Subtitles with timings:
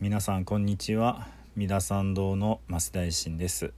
[0.00, 1.26] 皆さんこんにちは。
[1.56, 3.72] 三田参道の増大臣です、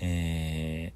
[0.00, 0.92] え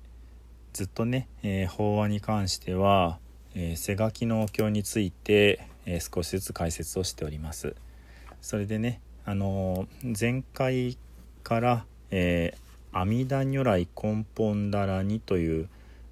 [0.73, 3.21] ー、ずっとね、えー、法話に関しては、
[3.55, 7.77] えー、背書きのお経について、え少しずつ解説をしております。
[8.41, 9.87] それでねあの
[10.19, 10.99] 前回
[11.45, 12.59] から、え
[12.91, 15.69] 阿弥陀如来根本だらにという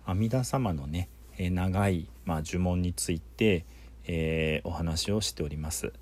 [0.06, 3.65] 阿弥陀様のね、え長い、まあ、呪文について、
[4.06, 5.93] えお話をしております。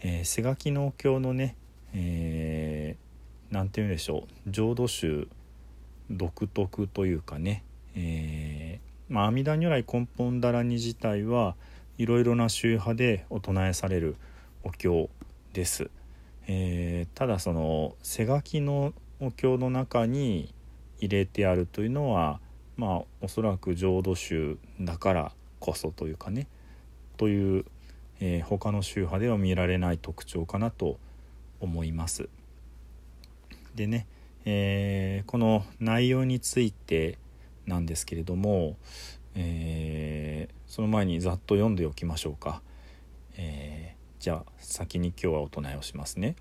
[0.00, 1.56] えー、背書きの経のね
[1.92, 5.28] 何、えー、て言うんでしょう浄土宗
[6.10, 7.62] 独特というかね、
[7.94, 11.54] えー、まあ、阿弥陀如来根本だらに自体は
[11.98, 14.16] いろいろな宗派でお唱えされる
[14.64, 15.08] お経
[15.52, 15.90] です。
[16.46, 20.52] えー、ただその背書きのお経の中に
[20.98, 22.40] 入れてあるというのは
[22.76, 26.46] まあおそらく浄土宗だからこそというかね
[27.18, 27.66] という
[28.20, 30.98] えー、他の宗派では見られない特徴かなと
[31.60, 32.28] 思います。
[33.74, 34.06] でね、
[34.44, 37.18] えー、この内容について
[37.66, 38.76] なんですけれども、
[39.34, 42.62] えー、その前にざっと読んでおきましょうか。
[43.36, 46.36] えじゃあ先に今日はお唱えをしますね。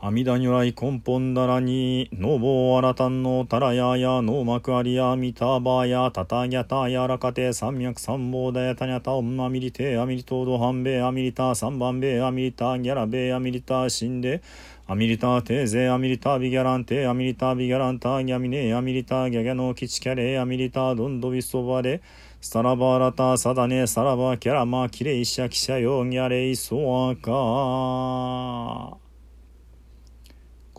[0.00, 14.40] 阿弥陀如来根本だらに、のぼうあらたんのたらやや、の幕ありや、みたばや、たたぎゃたやらかて、三脈三宝だやたにゃたおんまみりて、あみりとうどはんべあみりた、三番べあみりた、ギャラべあみりた、しんで、
[14.86, 22.00] アミリタテーゼアミリタビギャランテアミリタビギャランタギャミネアミリタギャギャノキチキャレアミリタドンドビソバレ。
[22.40, 29.07] サラバラタサダネサラバキャラマキレイシャキシャヨギャレイソアカ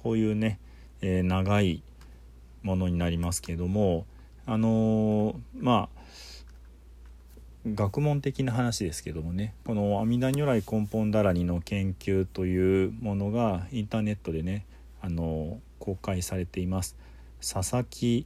[0.01, 0.59] こういうね、
[1.01, 1.83] えー、長い
[2.63, 4.05] ものになりますけども
[4.45, 5.99] あのー、まあ
[7.67, 14.65] 学問的な話ですけどもねこの阿弥陀如来根本だらりの研究というものがインターネットでね
[15.01, 16.95] あの公開されています。
[17.41, 18.25] 佐々木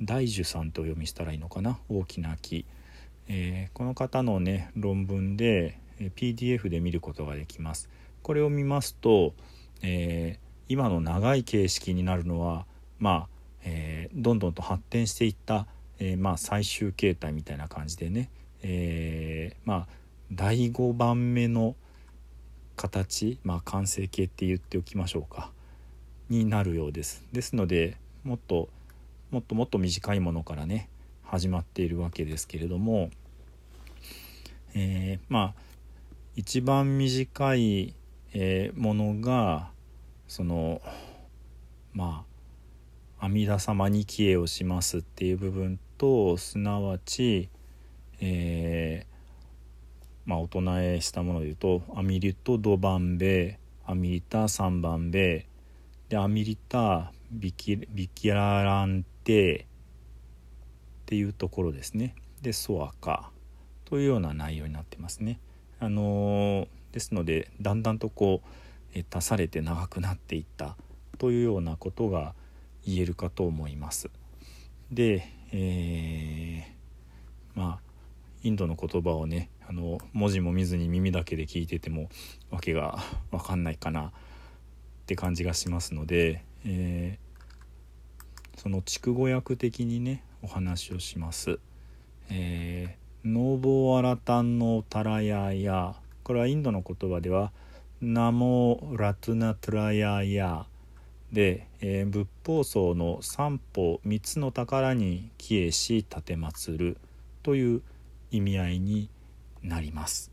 [0.00, 1.78] 大樹さんとお読みしたらいいのかな？
[1.88, 2.64] 大きな木、
[3.28, 7.88] えー、この方のね論文で PDF で見ることができます。
[8.22, 9.34] これを見ますと、
[9.82, 12.66] えー今の長い形式になるのは
[12.98, 13.28] まあ、
[13.64, 15.66] えー、どんどんと発展していった、
[15.98, 18.30] えー、まあ、最終形態みたいな感じでね、
[18.62, 19.86] えー、まあ
[20.32, 21.74] 第5番目の
[22.76, 25.50] 形、まあ、完成形って言っておきましょうか
[26.30, 27.24] になるようです。
[27.32, 28.68] ですのでもっと
[29.30, 30.88] もっともっと短いものからね
[31.22, 33.10] 始まっているわけですけれども、
[34.74, 35.62] えー、まあ
[36.36, 37.94] 一番短い、
[38.32, 39.71] えー、ものが
[40.32, 40.80] その
[41.92, 42.24] ま
[43.20, 47.50] あ阿弥陀様に帰依をしますっていう部分とすなわち、
[48.18, 49.06] えー、
[50.24, 55.44] まあ、お唱えしたもので言うと「アミリトドバンベ」「アミリタ三番ベ」
[56.08, 59.66] で「アミリタビキビキラランテ」
[61.04, 62.14] っていうところですね。
[62.40, 63.30] で「ソアカ」
[63.84, 65.38] というような内容になってますね。
[65.78, 68.48] あのー、ですのでだんだんとこう
[68.94, 70.76] 足されて長くなっていった
[71.18, 72.34] というようなことが
[72.86, 74.10] 言えるかと思います。
[74.90, 77.80] で、えー、まあ
[78.42, 82.10] インドの言葉をねあの文字も見ずに耳だけで聞いてても
[82.50, 82.98] わけが
[83.30, 84.10] 分かんないかなっ
[85.06, 91.58] て感じがしますので、えー、その筑後訳的にねお話をします。
[92.30, 97.52] えー、ノーボーアラタンのタラヤやこれはインドの言葉では
[98.04, 100.66] ナモラトゥナトラヤヤ。
[101.30, 106.96] で、えー、仏法僧の三法三つの宝に帰依し奉る。
[107.44, 107.82] という
[108.32, 109.08] 意味合いに
[109.62, 110.32] なります。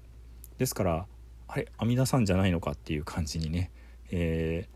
[0.57, 1.05] ですから
[1.47, 3.69] あれ阿弥陀さんじゃないのかっていう感じにね、
[4.09, 4.67] え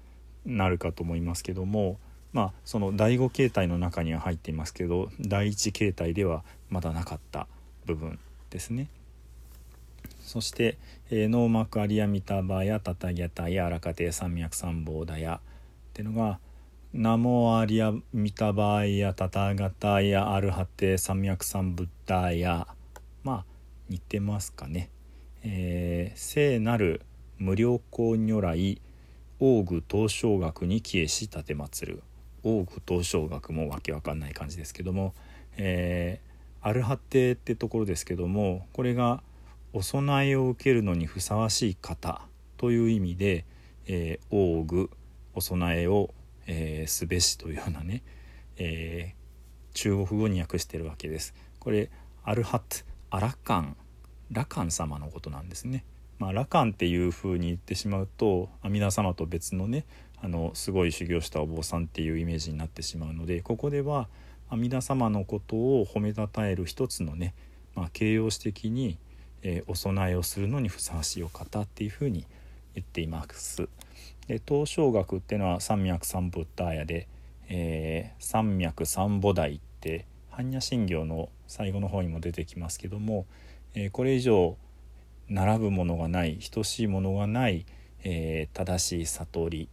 [0.45, 1.97] ー、なるかと思いますけども
[2.31, 7.47] まあその第5形態の中には入っていますけど第1形態ではまだなかった
[7.87, 8.19] 部分
[8.51, 8.87] ですね。
[10.33, 10.79] そして、
[11.11, 15.39] えー、ノーマクアリアミタバヤタタギャタヤアラカテ三脈三宝ダヤっ
[15.93, 16.39] ていうのが
[16.91, 22.65] ナモアリアミタバヤタタガタヤアルハテ三脈三ブッダヤ
[23.23, 23.45] まあ
[23.89, 24.89] 似てますかね。
[25.43, 27.01] えー、聖なる
[27.37, 28.81] 無料公如来
[29.39, 32.01] 王具東照学に帰依し奉る。
[32.41, 35.13] 王具東照学もわけわかんない感じですけども、
[35.57, 39.21] えー、アルハテってところですけどもこれが
[39.73, 42.21] お供えを受けるのにふさわしい方
[42.57, 43.45] という意味で、
[43.87, 44.89] えー、王具
[45.33, 46.13] お供えを、
[46.45, 48.03] えー、すべしというようなね、
[48.57, 51.33] えー、中国語に訳してるわけです。
[51.59, 51.89] これ
[52.23, 53.75] アルハッアラカン
[54.31, 55.83] ラカン様のことなんですね。
[56.19, 59.85] まあ、ラカンっていう風に言ってしまうと阿弥陀様と別のね
[60.21, 64.07] あのすごい修行したお坊さんっていうイメージになってしまうのでここでは
[64.49, 67.33] 阿弥陀様のことを褒めたたえる一つのね、
[67.75, 68.99] まあ、形容詞的に、
[69.43, 72.25] えー、お供えをするのにふさわしいお方っていうふうに
[72.73, 73.67] 言っています。
[74.27, 77.07] で東照学っていうのは三脈三ブッダーヤで、
[77.49, 83.25] えー、三脈三菩提って般若心経の最後の方にも出てきますけども、
[83.75, 84.57] えー、これ以上
[85.29, 87.65] 並ぶものがない等しいものがない、
[88.03, 89.69] えー、正しい悟り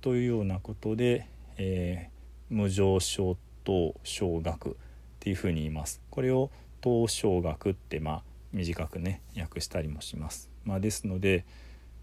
[0.00, 4.72] というようなことで、えー、無常小等小学っ
[5.20, 6.00] ていうふうに言います。
[6.10, 6.50] これを
[6.82, 8.22] 東小学ってまあ
[8.52, 10.50] 短くね訳したりもします。
[10.64, 11.44] まあ、ですので、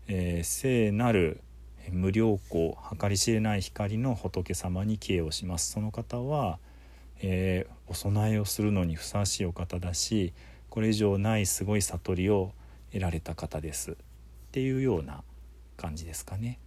[0.07, 1.41] えー、聖なる
[1.91, 6.59] 無量光計り知れない光の仏様に帰依をしますその方は、
[7.21, 10.33] えー、お供えをするのにふさわしいお方だし
[10.69, 12.51] これ以上ないすごい悟りを
[12.91, 13.95] 得られた方ですっ
[14.51, 15.23] ていうような
[15.77, 16.59] 感じですかね。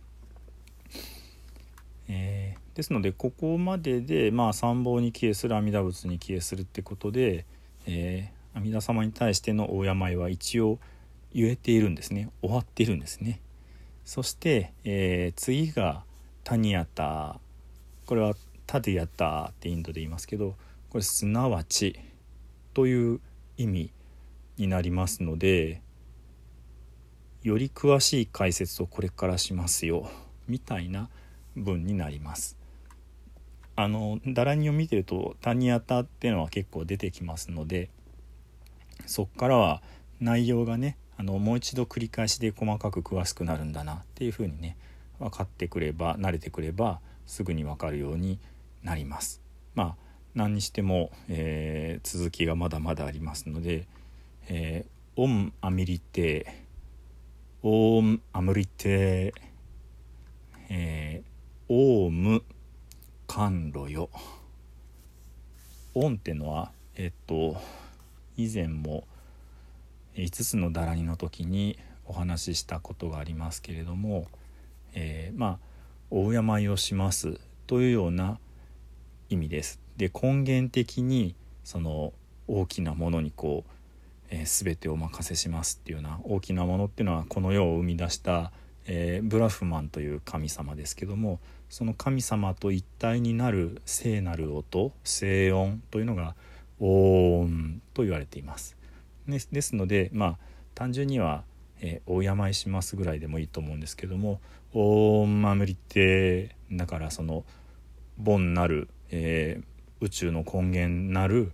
[2.09, 7.47] えー、ですのでここまでで、まあ、参謀に帰依する阿弥陀仏に帰依するってことで、
[7.87, 10.79] えー、阿弥陀様に対しての大病は一応
[11.33, 13.41] 言えているんですね終わっているんですね。
[14.05, 16.05] そして、えー、次が
[16.45, 17.41] タニアタ
[18.07, 18.35] これは
[18.67, 20.57] タディアタってインドで言いますけど
[20.91, 21.99] これすなわち
[22.75, 23.21] という
[23.57, 23.93] 意味
[24.57, 25.81] になりますので
[27.43, 30.11] より詳しい解説をこれからしますよ
[30.49, 31.09] みたいな
[31.57, 32.57] 文になります。
[33.75, 37.89] あのダラニを見てるとタニアタっていうのは結構出てきますので
[39.07, 39.83] そっからは
[40.21, 44.77] 内容がねあのもう一度繰り返しで細かく詳しくなるんだなっていうふうにね
[45.19, 48.39] 分かってくれば慣れてくればすぐに分かるように
[48.83, 49.41] なります。
[49.75, 49.97] まあ
[50.35, 53.87] 何にしても、えー、続きがまだまだありますので
[54.49, 56.65] 「えー、オンアミリテ
[57.63, 59.35] オームアムリテ
[60.69, 61.25] えー、
[61.69, 62.43] オーム
[63.27, 64.09] 甘露よ」
[65.95, 67.61] オンってのはえっと
[68.45, 69.05] 以前も
[70.17, 74.27] 5つのだらにの時にお話ししたことがありますけれども、
[74.95, 75.59] えー、まあ
[76.11, 78.39] 大病をしますというような
[79.31, 79.81] 意味です。
[79.97, 81.35] で根源的に
[81.65, 82.13] その
[82.49, 83.71] 大きなものにこう、
[84.31, 88.53] えー、全てお任せしますっていうような大きなものっていうのはこの世を生み出した、
[88.87, 96.35] えー、ブラフマンという神様ですけどもその神様と一体になる聖なる音静音というのが
[96.83, 98.77] 「オーン」と言われています。
[99.27, 100.39] ですのでまあ
[100.75, 101.45] 単純には、
[101.81, 104.41] えー、お病しますぐらいでもいいと思うんですけども
[104.75, 107.45] 「オーマムリテ」だからその
[108.19, 109.65] ボンなる、えー、
[110.05, 111.53] 宇宙の根源なる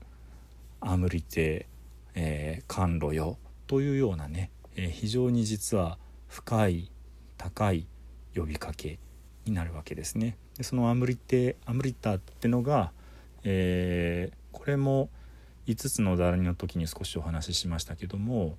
[0.80, 1.66] アムリテ、
[2.14, 6.90] えー、甘露よというようなね、えー、非常に実は深い
[7.36, 7.86] 高い
[8.34, 8.98] 呼びかけ
[9.44, 10.36] になるわけですね。
[10.56, 12.92] でそのアムリテアムリタってのが、
[13.44, 15.10] えー、これも
[15.68, 18.56] 5つのだらりの時に少しお話ししましたけども、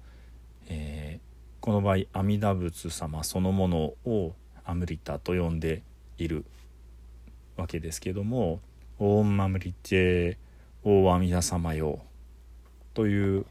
[0.67, 5.81] えー、この場合阿弥陀仏様そのものを、アムリタと呼んで
[6.19, 6.45] いる
[7.57, 8.61] わけですけども
[8.99, 10.37] 「オーンマムリテ
[10.83, 12.03] 大阿弥陀様よ」
[12.93, 13.47] という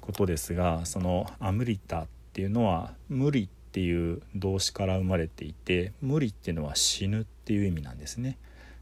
[0.00, 8.38] ことですがその「アムリタ」っていうのは「無理」っていう動詞から生まれていて「無理」っていうのは死ぬっていう意味なんですね。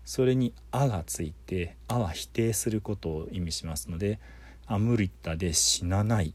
[0.09, 4.19] それに「あ」がついて「あ」は否定することを意味しますので
[4.65, 6.33] 「アムリッタ」で死なない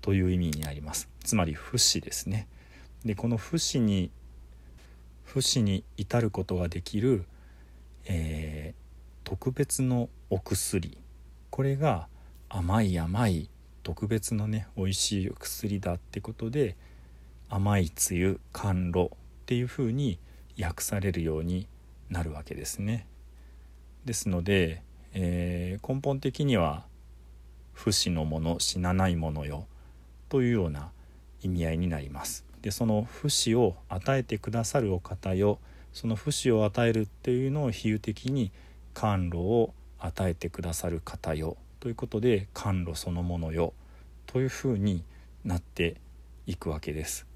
[0.00, 2.48] という意味になりますつまり不死ですね。
[3.04, 4.10] でこの不死に
[5.22, 7.26] 不死に至ることができる、
[8.06, 10.96] えー、特別のお薬
[11.50, 12.08] これが
[12.48, 13.50] 甘い甘い
[13.82, 16.74] 特別のね美味しい薬だってことで
[17.50, 19.08] 甘いつゆ甘露っ
[19.44, 20.18] ていうふうに
[20.58, 21.68] 訳されるように
[22.08, 23.09] なるわけですね。
[24.04, 26.84] ですので、えー、根本的には
[27.72, 29.66] 不死のもの死なないものよ
[30.28, 30.90] というような
[31.42, 32.44] 意味合いになります。
[32.62, 35.58] でその不死を与えてくださるお方よ
[35.92, 38.52] その不死を与えるっていうのを比喩的に
[38.94, 43.72] 甘露を与えてくださる方よということで甘露そのものよ
[44.26, 45.04] というふうに
[45.44, 45.96] なって
[46.46, 47.26] いくわけです。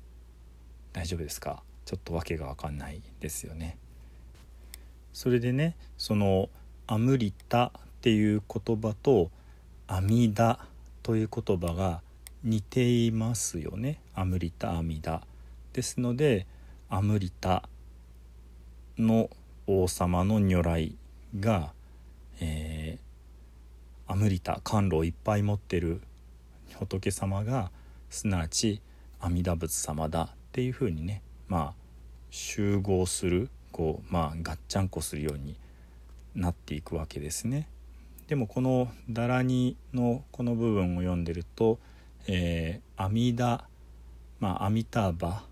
[0.93, 1.63] 大丈夫ですか？
[1.87, 3.79] ちょっと訳が分かんないですよね。
[5.15, 6.51] それでねその
[6.87, 9.31] 「アムリタ」っていう言葉と
[9.87, 10.59] 「阿弥陀」
[11.03, 12.03] という言葉が
[12.43, 15.23] 似ていますよね「アムリタ」「阿弥陀」
[15.73, 16.47] ですので
[16.91, 17.69] 「アムリタ」
[18.99, 19.31] の
[19.67, 20.97] 王様の如来
[21.39, 21.73] が、
[22.41, 26.03] えー、アムリタ甘露をいっぱい持ってる
[26.79, 27.71] 仏様が
[28.11, 28.83] すなわち
[29.21, 31.75] 阿弥陀仏様だっていうふうにねまあ
[32.31, 35.57] 集合するこうまあガッチャンコするように
[36.37, 37.67] なっていくわけですね。
[38.29, 41.81] でもこの「ダラニ」のこの部分を読んでると
[42.29, 43.65] 「えー、阿弥陀」
[44.39, 45.45] まあ「阿弥陀バ」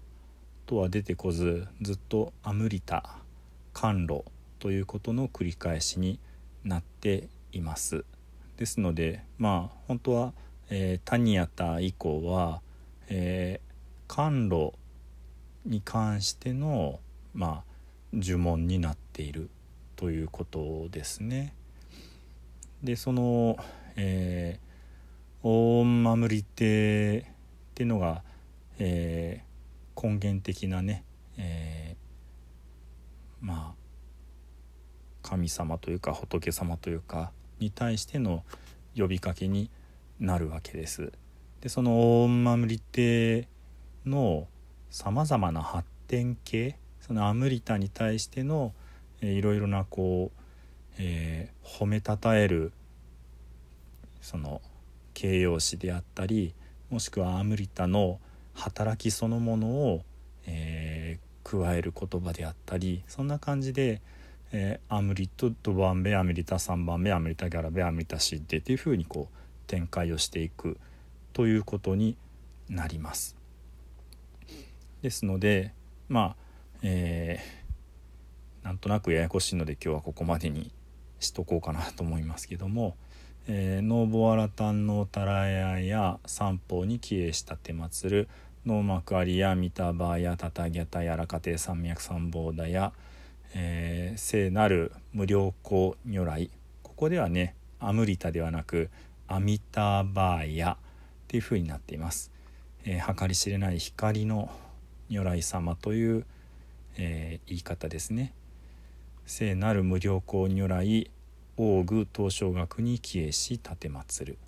[0.66, 3.18] とは出てこずずっと「アムリタ」
[3.74, 4.22] 「甘露」
[4.60, 6.20] ということの繰り返しに
[6.62, 8.04] なっています。
[8.56, 10.32] ですのでまあ本当は、
[10.70, 12.62] えー、タニアタ以降は、
[13.08, 14.74] えー、甘露
[15.66, 17.00] に関しての
[17.34, 17.71] まあ
[18.12, 19.48] 呪文になっている
[19.96, 21.54] ということですね。
[22.82, 23.56] でその、
[23.96, 27.24] えー、オーンマムリテっ
[27.74, 28.22] ていうのが、
[28.78, 31.04] えー、根源的なね、
[31.38, 33.82] えー、まあ
[35.22, 38.44] 神様というか仏様というかに対しての
[38.96, 39.70] 呼びかけに
[40.18, 41.12] なるわけです。
[41.60, 43.46] でそのオーンマムリテ
[44.04, 44.48] の
[44.90, 48.72] さまざまな発展系そのアムリタに対しての、
[49.20, 50.42] いろいろなこう、
[50.98, 52.72] えー、褒めたたえる
[54.20, 54.60] その
[55.14, 56.54] 形容詞であったり
[56.90, 58.18] もしくはアムリタの
[58.54, 60.02] 働きそのものを、
[60.46, 64.00] えー、加える言葉であったりそんな感じで、
[64.52, 70.78] えー、アムリトドバンベアムリタ3番目アムリタギャラベアムリタシッデっていうふうにこう展開をしていく
[71.32, 72.16] ということに
[72.68, 73.36] なります。
[75.00, 75.72] ですので
[76.08, 76.41] まあ
[76.82, 80.72] えー、なんとなくややこしいので今日はここまでに
[81.20, 82.96] しとこうかなと思いますけども
[83.48, 88.28] 「えー、ノーボアラタンノータラヤや三方に帰依したてまつる
[88.64, 92.92] ノーマクアリやミタバーやタタギャタやラカテ山脈三宝田や、
[93.54, 96.50] えー、聖なる無料公如来
[96.84, 98.90] ここではねアムリタではなく
[99.26, 100.76] アミタバーヤっ
[101.26, 102.30] ていう風になっています。
[102.84, 104.50] えー、計り知れない光の
[105.08, 106.26] 如来様という
[106.96, 108.34] えー、言い方ですね。
[109.26, 111.10] 聖なる無料公如来
[111.56, 114.38] 王具東照学に帰依し奉る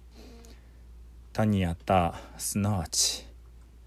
[1.33, 3.27] タニアタすなわち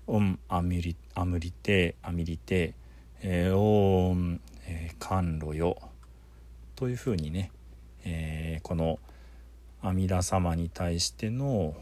[0.05, 2.73] オンアミリアムリテアミリテ、
[3.21, 5.77] えー、オン、えー、甘露よ。
[6.75, 7.51] というふうにね、
[8.05, 8.99] えー、この
[9.81, 11.75] 阿弥陀様に対しての、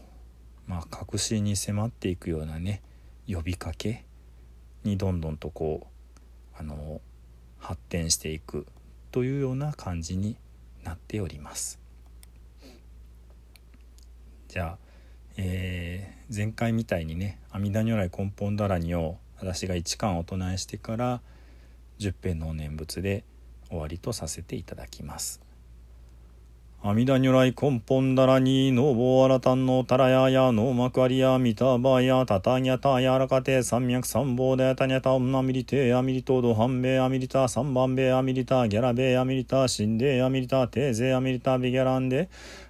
[0.66, 2.82] まあ、確信に迫っていくようなね
[3.28, 4.04] 呼びかけ
[4.84, 5.95] にどんどんとこう
[6.58, 7.00] あの
[7.58, 8.66] 発展していく
[9.10, 10.36] というような感じに
[10.84, 11.80] なっております。
[14.48, 14.78] じゃあ、
[15.36, 21.20] えー、前回みたいにね阿弥陀如来根本だらにを私が一巻お唱えしてから
[21.98, 23.24] 十遍の念仏で
[23.68, 25.40] 終わりとさせていただきます。
[26.88, 42.28] 阿弥陀如来根本だらにのぼあらたんのたらややのまくありやみたばやたたにゃたやらかて三脈三宝でたにゃたんなみりてあみりとどはんべあみりた三番べあみりたギャラべあみりたしんであみりたてぜあみりたビギャランで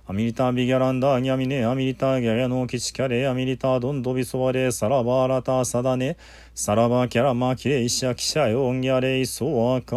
[0.08, 6.16] アミリタビギャランダギャミネアミリタギャヤのキチキャレアミリタドンドビソワレサラバアラタサダネ
[6.54, 9.96] サラバキャラマキレイシャキシャヨンギャレイソワカ